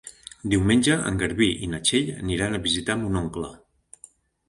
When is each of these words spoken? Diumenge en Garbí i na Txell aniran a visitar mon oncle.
Diumenge 0.53 0.95
en 1.09 1.19
Garbí 1.25 1.51
i 1.69 1.71
na 1.75 1.83
Txell 1.91 2.11
aniran 2.17 2.57
a 2.61 2.65
visitar 2.67 2.99
mon 3.07 3.25
oncle. 3.25 3.55